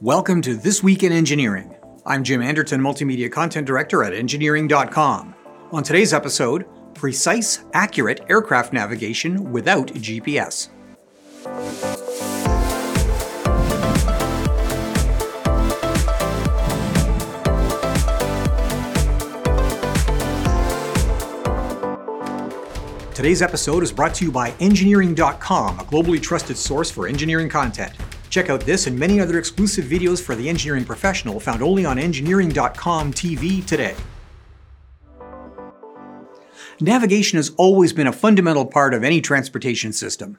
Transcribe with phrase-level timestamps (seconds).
[0.00, 1.74] Welcome to This Week in Engineering.
[2.04, 5.34] I'm Jim Anderton, Multimedia Content Director at Engineering.com.
[5.70, 10.68] On today's episode, precise, accurate aircraft navigation without GPS.
[23.14, 27.92] Today's episode is brought to you by Engineering.com, a globally trusted source for engineering content.
[28.34, 32.00] Check out this and many other exclusive videos for the engineering professional found only on
[32.00, 33.94] Engineering.com TV today.
[36.80, 40.36] Navigation has always been a fundamental part of any transportation system.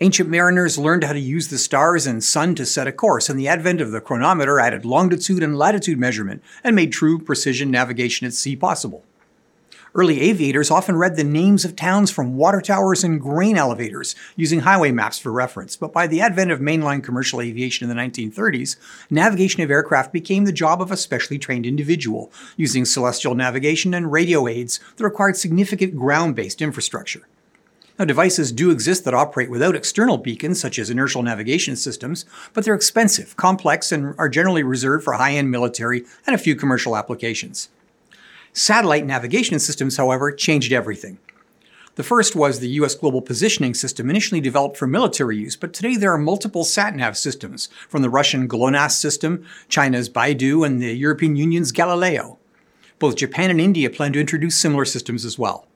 [0.00, 3.38] Ancient mariners learned how to use the stars and sun to set a course, and
[3.38, 8.26] the advent of the chronometer added longitude and latitude measurement and made true precision navigation
[8.26, 9.04] at sea possible.
[9.96, 14.60] Early aviators often read the names of towns from water towers and grain elevators, using
[14.60, 15.74] highway maps for reference.
[15.74, 18.76] But by the advent of mainline commercial aviation in the 1930s,
[19.08, 24.12] navigation of aircraft became the job of a specially trained individual, using celestial navigation and
[24.12, 27.26] radio aids that required significant ground based infrastructure.
[27.98, 32.66] Now, devices do exist that operate without external beacons, such as inertial navigation systems, but
[32.66, 36.98] they're expensive, complex, and are generally reserved for high end military and a few commercial
[36.98, 37.70] applications.
[38.58, 41.18] Satellite navigation systems, however, changed everything.
[41.96, 45.94] The first was the US Global Positioning System, initially developed for military use, but today
[45.94, 51.36] there are multiple SatNav systems, from the Russian GLONASS system, China's BeiDou, and the European
[51.36, 52.38] Union's Galileo.
[52.98, 55.66] Both Japan and India plan to introduce similar systems as well.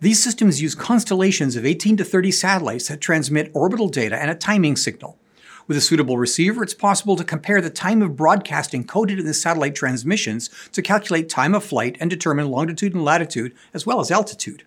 [0.00, 4.36] These systems use constellations of 18 to 30 satellites that transmit orbital data and a
[4.36, 5.18] timing signal.
[5.66, 9.32] With a suitable receiver, it's possible to compare the time of broadcast encoded in the
[9.32, 14.10] satellite transmissions to calculate time of flight and determine longitude and latitude, as well as
[14.10, 14.64] altitude.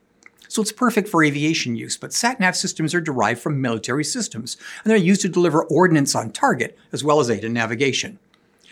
[0.47, 4.89] So it's perfect for aviation use, but SatNav systems are derived from military systems, and
[4.89, 8.17] they're used to deliver ordnance on target, as well as aid in navigation.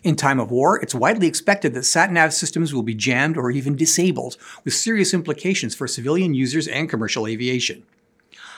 [0.03, 3.75] In time of war, it's widely expected that SatNav systems will be jammed or even
[3.75, 7.83] disabled, with serious implications for civilian users and commercial aviation.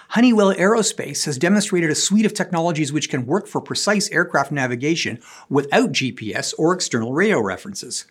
[0.10, 5.20] Honeywell Aerospace has demonstrated a suite of technologies which can work for precise aircraft navigation
[5.50, 8.06] without GPS or external radio references.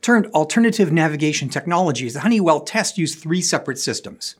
[0.00, 4.36] Termed alternative navigation technologies, the Honeywell test used three separate systems.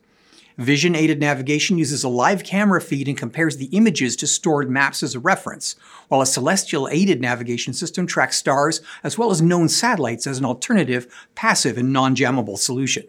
[0.57, 5.03] Vision aided navigation uses a live camera feed and compares the images to stored maps
[5.03, 5.75] as a reference,
[6.07, 10.45] while a celestial aided navigation system tracks stars as well as known satellites as an
[10.45, 13.03] alternative, passive, and non jammable solution.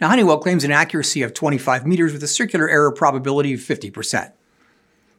[0.00, 4.32] Now, Honeywell claims an accuracy of 25 meters with a circular error probability of 50%.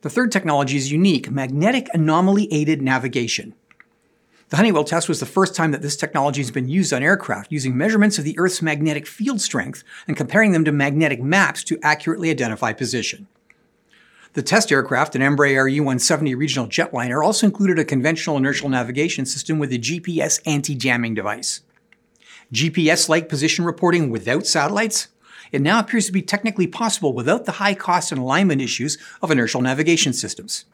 [0.01, 3.53] The third technology is unique magnetic anomaly aided navigation.
[4.49, 7.51] The Honeywell test was the first time that this technology has been used on aircraft
[7.51, 11.79] using measurements of the Earth's magnetic field strength and comparing them to magnetic maps to
[11.81, 13.27] accurately identify position.
[14.33, 19.57] The test aircraft, an Embraer E170 regional jetliner, also included a conventional inertial navigation system
[19.57, 21.61] with a GPS anti jamming device.
[22.53, 25.07] GPS like position reporting without satellites?
[25.51, 29.31] It now appears to be technically possible without the high cost and alignment issues of
[29.31, 30.65] inertial navigation systems.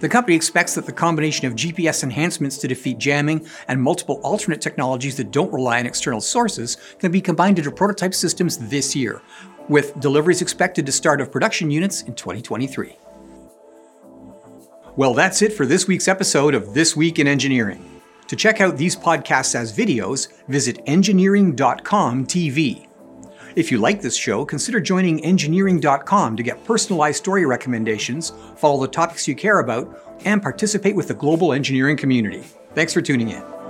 [0.00, 4.60] The company expects that the combination of GPS enhancements to defeat jamming and multiple alternate
[4.60, 9.22] technologies that don't rely on external sources can be combined into prototype systems this year,
[9.68, 12.98] with deliveries expected to start of production units in 2023.
[14.96, 17.93] Well, that's it for this week's episode of This Week in Engineering.
[18.28, 22.86] To check out these podcasts as videos, visit engineering.com TV.
[23.56, 28.88] If you like this show, consider joining engineering.com to get personalized story recommendations, follow the
[28.88, 32.44] topics you care about, and participate with the global engineering community.
[32.74, 33.63] Thanks for tuning in.